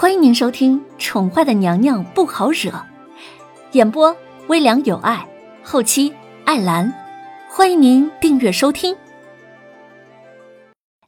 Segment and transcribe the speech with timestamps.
[0.00, 2.70] 欢迎您收听《宠坏的娘娘不好惹》，
[3.72, 5.28] 演播微凉有爱，
[5.64, 6.14] 后期
[6.44, 6.94] 艾兰。
[7.50, 8.96] 欢迎您订阅收听。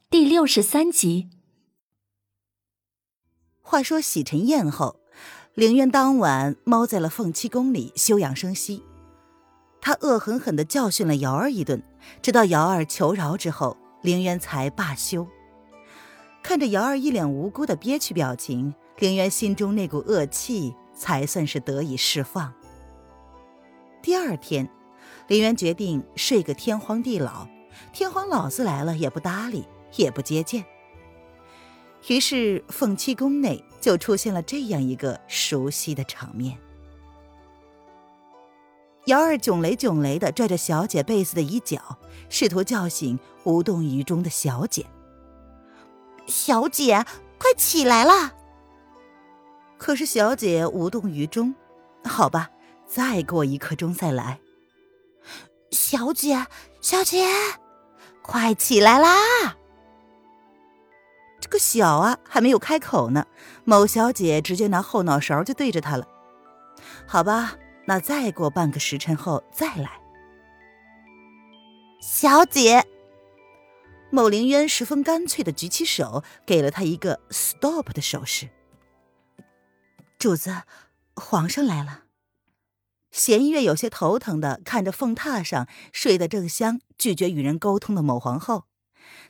[0.09, 1.29] 第六十三集。
[3.61, 4.99] 话说洗尘宴后，
[5.53, 8.83] 凌渊当晚猫在了凤栖宫里休养生息。
[9.79, 11.81] 他恶狠狠的教训了瑶儿一顿，
[12.21, 15.25] 直到瑶儿求饶之后，凌渊才罢休。
[16.43, 22.53] 看着瑶儿一脸无辜的憋屈表情，凌渊心中那股恶气才算是得以释放。
[24.01, 24.67] 第二天，
[25.27, 27.47] 凌渊决定睡个天荒地老，
[27.93, 29.65] 天皇老子来了也不搭理，
[29.95, 30.65] 也不接见。
[32.07, 36.57] 于是凤栖宫内就出现了这样一个熟悉的场面：
[39.05, 44.85] 瑶儿囧雷囧雷的拽着小姐被子的衣角，试图叫醒无动于衷的小姐。
[46.31, 47.05] 小姐，
[47.37, 48.31] 快起来啦！
[49.77, 51.53] 可是小姐无动于衷。
[52.05, 52.49] 好吧，
[52.87, 54.39] 再过一刻钟再来。
[55.71, 56.47] 小姐，
[56.81, 57.27] 小姐，
[58.23, 59.57] 快起来啦！
[61.39, 63.25] 这个小啊，还没有开口呢，
[63.65, 66.07] 某小姐直接拿后脑勺就对着他了。
[67.05, 69.99] 好吧，那再过半个时辰后再来。
[72.01, 72.83] 小姐。
[74.11, 78.49] 某凌渊十分干脆的举起手，给了他一个 stop 的手势。
[80.19, 80.63] 主子，
[81.15, 82.03] 皇上来了。
[83.09, 88.65] 弦月有些头疼的看着凤榻上睡得正香、拒绝与人沟通的某皇后，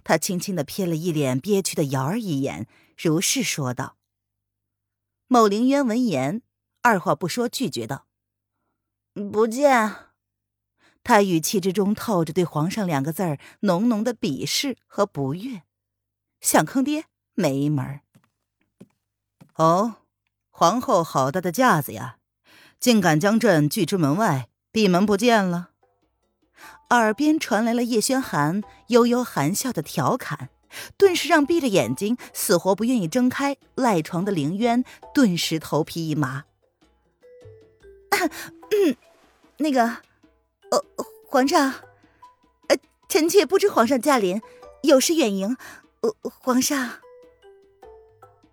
[0.04, 3.98] 他轻轻的瞥了一脸憋屈的瑶儿一眼，如是说道。
[5.28, 6.42] 某凌渊闻言，
[6.82, 8.06] 二话不说拒绝道
[9.32, 9.96] ：“不见。”
[11.04, 15.64] 他语气之中透着对皇上两个字儿浓浓的鄙视和不悦，
[16.40, 18.02] 想坑爹没门儿。
[19.56, 19.96] 哦，
[20.50, 22.18] 皇后好大的架子呀，
[22.80, 25.72] 竟敢将朕拒之门外，闭门不见了。
[26.92, 30.50] 耳边传来了叶轩寒悠悠含笑的调侃，
[30.98, 34.84] 顿时让闭着眼睛死活不愿意睁开赖床的凌渊
[35.14, 36.46] 顿时头皮一麻。
[38.12, 38.96] 嗯，
[39.58, 39.98] 那个。
[40.72, 40.84] 呃，
[41.28, 41.74] 皇上，
[42.68, 42.78] 呃，
[43.08, 44.42] 臣妾不知皇上驾临，
[44.84, 45.56] 有失远迎。
[46.02, 46.94] 呃，皇上，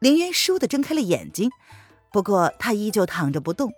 [0.00, 1.50] 凌渊倏地睁开了眼睛，
[2.12, 3.72] 不过他依旧躺着不动。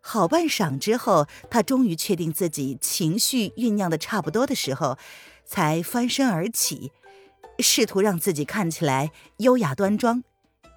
[0.00, 4.98] 好半晌之后，他终于确定自己情绪酝酿的差不多的时候，
[5.44, 6.90] 才翻身而起，
[7.60, 10.24] 试图让自己看起来优雅端庄，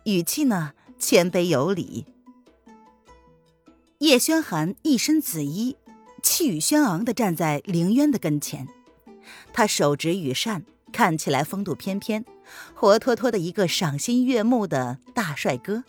[0.03, 2.05] 语气呢谦卑有礼。
[3.99, 5.75] 叶轩寒一身紫衣。
[6.25, 8.67] 气宇轩昂的站在凌渊的跟前，
[9.53, 12.25] 他手执羽扇，看起来风度翩翩，
[12.73, 15.83] 活脱脱的一个赏心悦目的大帅哥。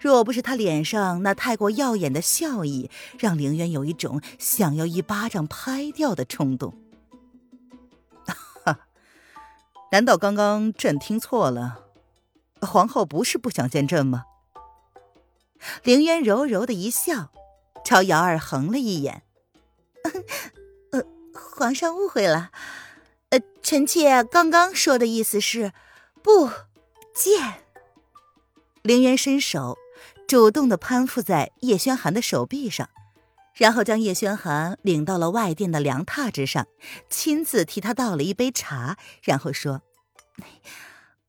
[0.00, 6.74] 若不是他脸上那太过耀眼的笑意，让凌渊有一种想要一巴掌拍掉的冲动。
[8.64, 8.80] 哈，
[9.92, 11.86] 难道刚刚朕听错了？
[12.60, 14.24] 皇后不是不想见朕吗？
[15.84, 17.30] 凌渊柔柔的一笑。
[17.84, 19.22] 朝瑶儿横了一眼，
[20.92, 21.02] 呃，
[21.32, 22.50] 皇上误会了，
[23.30, 25.72] 呃，臣妾刚刚说的意思是
[26.22, 26.50] 不
[27.14, 27.64] 见。
[28.82, 29.76] 凌渊伸手
[30.26, 32.88] 主动的攀附在叶轩寒的手臂上，
[33.54, 36.66] 然后将叶轩寒领到了外殿的凉榻之上，
[37.10, 39.82] 亲自替他倒了一杯茶，然后说：“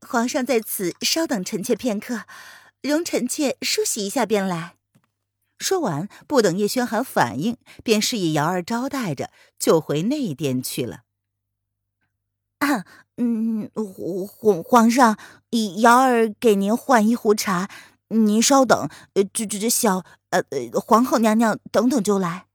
[0.07, 2.21] 皇上在此稍等臣妾片刻，
[2.81, 4.75] 容臣妾梳洗一下便来。”
[5.61, 9.29] 说完，不等叶轩寒反应，便示意瑶儿招待着，
[9.59, 11.03] 就回内殿去了。
[12.57, 12.85] 啊，
[13.17, 13.69] 嗯，
[14.27, 15.17] 皇皇上，
[15.81, 17.69] 瑶儿给您换一壶茶，
[18.07, 22.47] 您稍等，呃，这这这小呃呃皇后娘娘等等就来。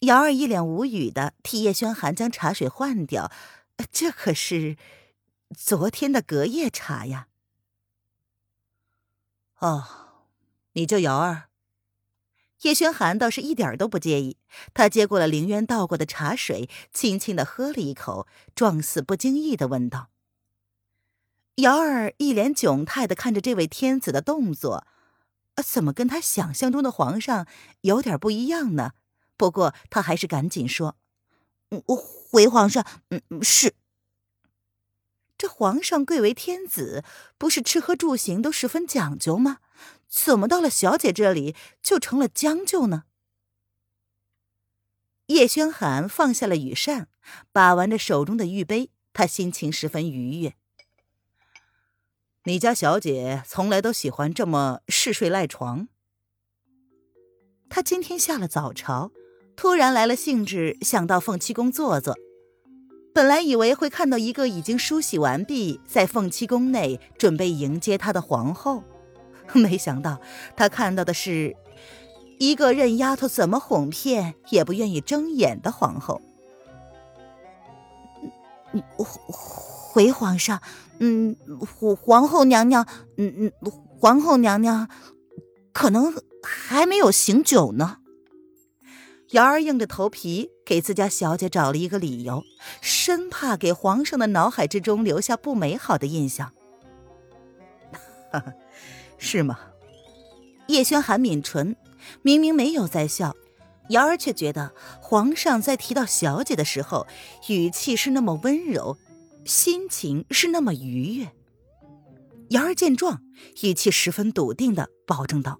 [0.00, 3.30] 瑶儿一脸无语的替叶轩寒将茶水换掉，
[3.90, 4.76] 这可是
[5.56, 7.28] 昨天的隔夜茶呀。
[9.58, 9.84] 哦，
[10.72, 11.49] 你叫瑶儿。
[12.62, 14.36] 叶轩寒倒是一点都不介意，
[14.74, 20.10] 他接过了凌渊倒过的茶水，轻轻的喝了一口，状似不经意的问道
[21.56, 24.86] ：“瑶儿一脸窘态的看着这位天子的动作，
[25.64, 27.46] 怎么跟他想象中的皇上
[27.80, 28.92] 有点不一样呢？
[29.38, 30.96] 不过他还是赶紧说
[31.70, 33.72] ：‘嗯，回皇上，嗯，是。’
[35.38, 37.02] 这皇上贵为天子，
[37.38, 39.60] 不是吃喝住行都十分讲究吗？”
[40.10, 43.04] 怎么到了小姐这里就成了将就呢？
[45.26, 47.08] 叶轩寒放下了羽扇，
[47.52, 50.56] 把玩着手中的玉杯，他心情十分愉悦。
[52.44, 55.88] 你家小姐从来都喜欢这么嗜睡赖床。
[57.68, 59.12] 她今天下了早朝，
[59.54, 62.18] 突然来了兴致，想到凤七宫坐坐。
[63.14, 68.82] 本来以为会看到一个已经梳洗完毕，在凤七宫内准备迎接她的皇后，
[69.58, 70.20] 没想到
[70.56, 71.56] 他看到的是
[72.38, 76.20] 一个任丫头怎么哄骗也不愿意睁眼的皇后。
[78.96, 80.60] 回皇上。
[81.02, 81.34] 嗯，
[81.98, 82.86] 皇后娘娘，
[83.16, 83.52] 嗯嗯，
[83.98, 84.86] 皇后娘娘
[85.72, 87.96] 可能还没有醒酒呢。
[89.30, 92.44] 瑶儿硬着头皮给自家小姐找了一个理由，
[92.82, 96.52] 生怕给皇上的脑海之中留下不美好的印象。
[99.20, 99.56] 是吗？
[100.66, 101.76] 叶轩寒抿唇，
[102.22, 103.36] 明明没有在笑，
[103.90, 107.06] 瑶儿却觉得皇上在提到小姐的时候，
[107.48, 108.96] 语气是那么温柔。
[109.46, 111.32] 心情是那么愉悦。
[112.50, 113.22] 瑶儿见状，
[113.62, 115.58] 语气十分笃定的保证道：“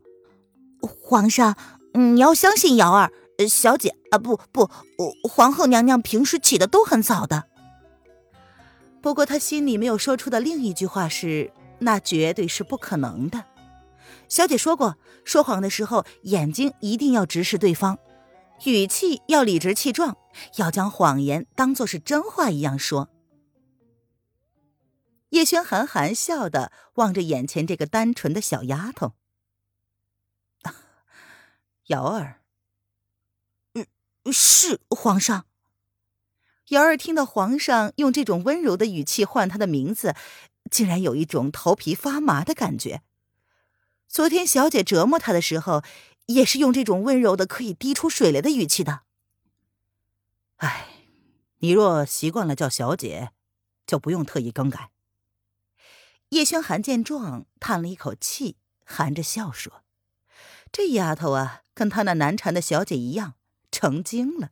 [0.83, 1.57] 皇上，
[1.95, 3.11] 你要相信瑶儿
[3.49, 4.69] 小姐啊，不不，
[5.27, 7.45] 皇后娘娘平时起的都很早的。”
[9.01, 13.45] 不过他心里没有说出的另一句话是：“那绝对是不可能的。”
[14.31, 17.99] 小姐说过，说谎的时候眼睛一定要直视对方，
[18.65, 20.17] 语气要理直气壮，
[20.57, 23.11] 要将谎言当做是真话一样说。
[25.31, 29.15] 叶轩寒含笑的望着眼前这个单纯的小丫头，
[31.89, 32.41] 瑶儿。
[33.75, 33.87] 嗯，
[34.33, 35.47] 是皇上。
[36.69, 40.15] 瑶儿听到皇上用这种温柔的语气唤她的名字，
[40.71, 43.03] 竟然有一种头皮发麻的感觉。
[44.11, 45.85] 昨天小姐折磨她的时候，
[46.27, 49.03] 也是用这种温柔的可以滴出水来的语气的。
[50.57, 50.89] 哎，
[51.59, 53.31] 你若习惯了叫小姐，
[53.87, 54.91] 就不用特意更改。
[56.31, 59.85] 叶轩寒见状，叹了一口气，含着笑说
[60.73, 63.35] ：“这丫头啊，跟她那难缠的小姐一样，
[63.71, 64.51] 成精了。”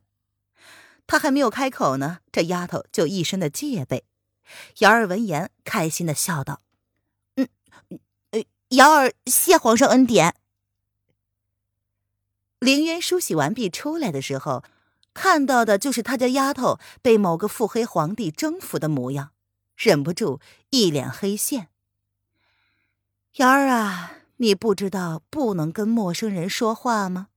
[1.05, 4.05] 他还没有开口呢，这丫头就一身的戒备。
[4.77, 6.61] 瑶儿闻言，开心的笑道：“，
[8.69, 10.35] 瑶儿谢皇上恩典。”
[12.59, 14.63] 凌渊梳洗完毕出来的时候，
[15.13, 19.31] 看到的就是他家丫头被某个腹黑皇帝征服的模样。
[19.75, 21.69] 忍不住一脸黑线。
[23.35, 27.29] 瑶儿啊，你不知道不能跟陌生人说话吗？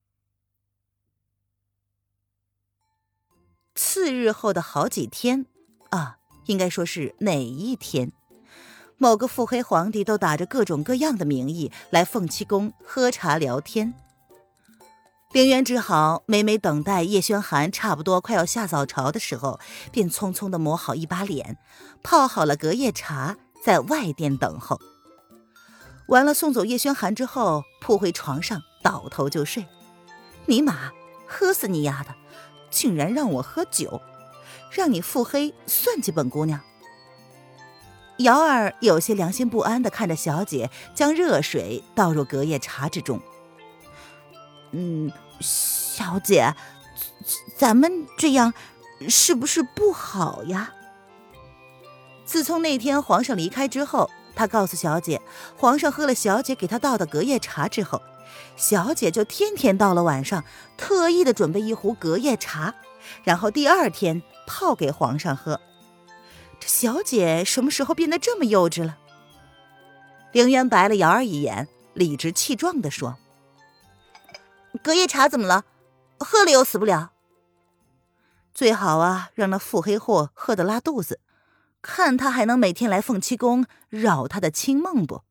[3.76, 5.46] 次日后的好几天
[5.90, 8.10] 啊，应该说是哪一天？
[9.02, 13.94] 某个腹黑皇帝都打着各种各样的名义来凤栖宫喝茶聊天。
[15.32, 19.58] 凌渊只好每每等待叶轩寒差不多快要下早朝的时候，
[19.90, 21.58] 便匆匆的抹好一把脸，
[22.04, 24.78] 泡好了隔夜茶，在外殿等候。
[26.06, 29.66] 完了送走叶轩寒之后，扑回床上倒头就睡。
[30.46, 30.92] 尼玛，
[31.26, 32.14] 喝死你丫的！
[32.70, 34.00] 竟然让我喝酒，
[34.70, 36.60] 让你腹黑算计本姑娘。
[38.18, 43.20] 瑶儿有些良心不安的看着小姐将热水倒入隔夜茶之中。
[44.72, 45.10] 嗯，
[45.40, 46.54] 小姐，
[47.56, 48.54] 咱们这样
[49.08, 50.72] 是不是不好呀？
[52.24, 55.20] 自从那天皇上离开之后，他告诉小姐，
[55.56, 58.00] 皇上喝了小姐给他倒的隔夜茶之后，
[58.56, 60.44] 小姐就天天到了晚上，
[60.76, 62.72] 特意的准备一壶隔夜茶，
[63.24, 65.60] 然后第二天泡给皇上喝。
[66.62, 68.96] 这小姐什么时候变得这么幼稚了？
[70.30, 73.18] 凌渊白了瑶儿一眼，理直气壮的说。
[74.80, 75.64] 隔夜茶怎么了？
[76.20, 77.10] 喝了又死不了。
[78.54, 81.18] 最好啊，让那腹黑货喝得拉肚子，
[81.82, 85.22] 看他还能每天来凤栖宫扰他的清梦不？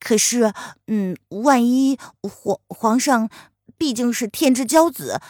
[0.00, 0.54] 可是，
[0.86, 3.28] 嗯，万一皇皇上
[3.76, 5.20] 毕竟是天之骄子，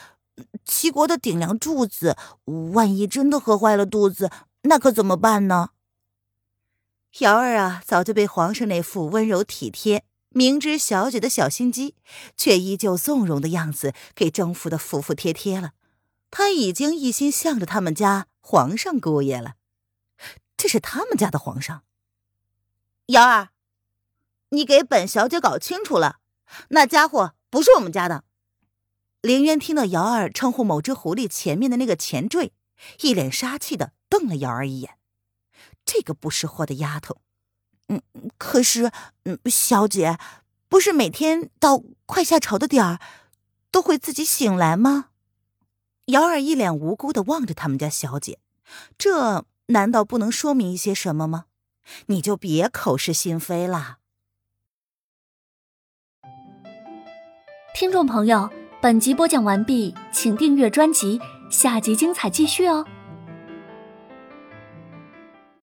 [0.65, 2.17] 齐国的顶梁柱子，
[2.73, 4.31] 万一真的喝坏了肚子，
[4.63, 5.71] 那可怎么办呢？
[7.19, 10.05] 瑶儿啊，早就被皇上那副温柔体贴。
[10.35, 11.95] 明知小姐的小心机，
[12.39, 15.73] 却依旧纵容的样子，给征服的服服帖帖了。
[16.31, 19.57] 他已经一心向着他们家皇上姑爷了。
[20.57, 21.83] 这是他们家的皇上。
[23.09, 23.51] 瑶儿，
[24.49, 26.21] 你给本小姐搞清楚了，
[26.69, 28.25] 那家伙不是我们家的。
[29.21, 32.55] 凌渊听到瑶儿称呼某只狐狸前面的那个前缀，
[33.03, 34.99] 一脸杀气的瞪了瑶儿一眼。
[35.87, 37.17] 这个不识货的丫头。
[37.89, 38.03] 嗯，
[38.37, 38.93] 可是，
[39.25, 40.19] 嗯，小姐，
[40.69, 43.01] 不是每天到快下朝的点儿，
[43.71, 45.07] 都会自己醒来吗？
[46.07, 48.39] 瑶儿一脸无辜的望着他们家小姐，
[48.99, 51.47] 这难道不能说明一些什么吗？
[52.07, 53.97] 你就别口是心非了。
[57.75, 58.51] 听众朋友，
[58.83, 61.19] 本集播讲完毕，请订阅专辑，
[61.51, 62.87] 下集精彩继续哦。